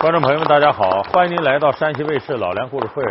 [0.00, 3.04] 观众朋友们，大家好，欢迎您来到山西卫视老梁故事会。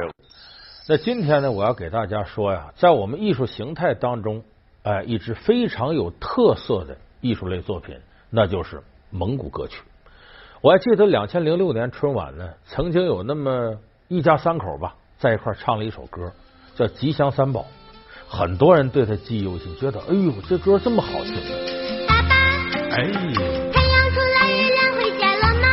[0.88, 4.44] 那今天呢，我要给大家说呀，在我们艺术形态当中，
[4.84, 7.96] 哎，一支非常有特色的艺术类作品，
[8.30, 9.82] 那就是蒙古歌曲。
[10.62, 13.78] 我还记得两千零六年春晚呢，曾经有那么
[14.12, 16.34] 一家三口吧，在一块唱了一首歌，
[16.76, 17.62] 叫《吉祥三宝》，
[18.28, 21.34] 很多人对他记忆犹新，觉得哎呦，这歌这么好听。
[22.10, 22.36] 爸爸，
[22.92, 23.08] 哎。
[23.72, 25.66] 太阳出来，月亮回家了吗？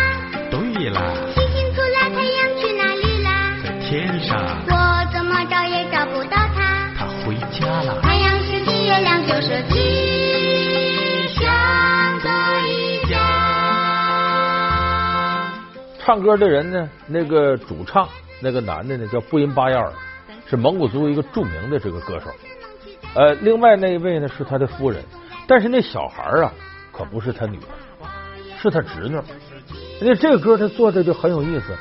[0.52, 1.02] 对啦。
[1.34, 3.56] 星星出来，太阳去哪里啦？
[3.64, 6.92] 在天上，我怎么找也找不到他。
[6.96, 8.00] 他回家了。
[8.02, 10.07] 太阳是吉，月亮就是吉
[16.08, 16.88] 唱歌的人呢？
[17.06, 18.08] 那个主唱，
[18.40, 19.92] 那个男的呢，叫布音巴亚尔，
[20.46, 22.30] 是蒙古族一个著名的这个歌手。
[23.14, 25.04] 呃，另外那一位呢是他的夫人，
[25.46, 26.50] 但是那小孩啊，
[26.92, 28.08] 可不是他女儿，
[28.58, 29.20] 是他侄女。
[30.00, 31.76] 那这个歌他做的就很有意思。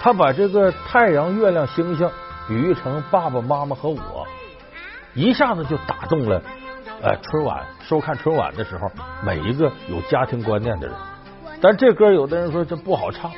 [0.00, 2.10] 他把这个太阳、月亮、星星
[2.48, 4.26] 比喻成爸爸妈妈和我，
[5.12, 6.42] 一下子就打动了
[7.02, 8.90] 呃春晚收看春晚的时候
[9.22, 10.96] 每一个有家庭观念的人。
[11.60, 13.32] 但这歌有的人说这不好唱，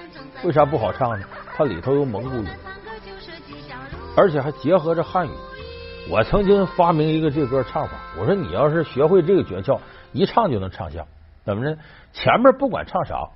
[0.45, 1.27] 为啥不好唱呢？
[1.57, 2.49] 它里头有蒙古语，
[4.17, 5.31] 而且还结合着汉语。
[6.11, 9.79] 我曾经发明一个这歌唱法，我说你要是学会这个诀窍，
[10.13, 11.07] 一唱就能唱像。
[11.45, 11.79] 怎么着？
[12.13, 13.31] 前面不管唱啥，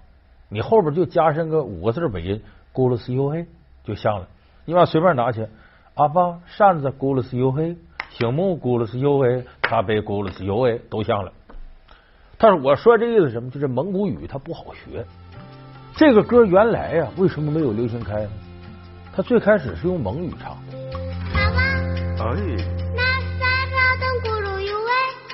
[0.49, 2.43] 你后边就加上个五个字尾音。
[2.73, 3.47] 咕噜斯 U 嘿，
[3.85, 4.27] 就像了。
[4.65, 5.49] 你把随便拿去，
[5.95, 7.77] 阿巴扇子咕噜斯 U 嘿，
[8.11, 11.33] 醒目咕噜斯 U 嘿，茶杯咕噜斯 U 嘿，都像了。
[12.39, 13.51] 但是我说这意思什么？
[13.51, 15.05] 就是蒙古语它不好学。
[15.97, 18.31] 这个歌原来呀，为什么没有流行开呢？
[19.15, 20.59] 它最开始是用蒙语唱。
[22.19, 22.35] 哎。
[22.97, 23.03] 那
[23.39, 24.91] 三条灯咕噜 U 喂。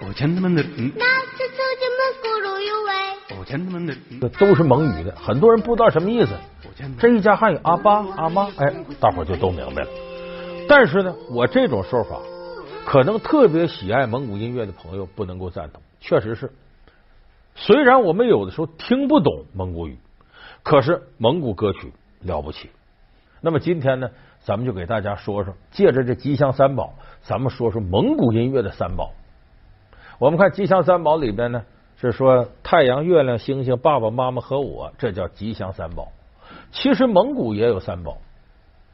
[0.07, 0.63] 我亲他们的。
[0.63, 1.05] 那
[1.39, 3.39] 这手机门咕噜 U 喂。
[3.39, 3.95] 我亲他们的。
[4.21, 6.33] 这都是蒙语的，很多人不知道什么意思。
[6.99, 9.89] 这一家汉语阿爸阿妈，哎，大伙就都明白了。
[10.69, 12.21] 但是呢，我这种说法，
[12.85, 15.83] 可能特别喜爱蒙古音乐的朋友不能够赞同。
[16.01, 16.51] 确实是，
[17.55, 19.99] 虽然我们有的时候听不懂蒙古语，
[20.63, 22.71] 可是蒙古歌曲了不起。
[23.41, 29.13] 那么今天呢，咱们就给大家说说，借着这吉祥三宝，咱们说说蒙古音乐的三宝。
[30.19, 31.65] 我们看吉祥三宝里边呢，
[31.97, 36.09] 是说太阳、月亮、星星、爸爸妈妈和我，这叫吉祥三宝。
[36.73, 38.19] 其实蒙古也有三宝，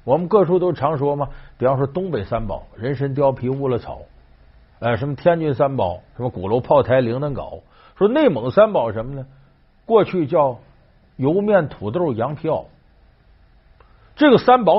[0.05, 1.29] 我们各处都常说嘛。
[1.59, 4.03] 比方说东北三宝：人参、貂皮、乌拉草。
[4.79, 6.01] 哎，什么天津三宝？
[6.17, 7.61] 什么鼓楼、炮台、铃铛镐？
[7.97, 9.27] 说内蒙三宝什么呢？
[9.87, 10.59] 过去叫
[11.17, 12.67] 油面、土豆、羊皮袄。
[14.17, 14.75] 这个三宝。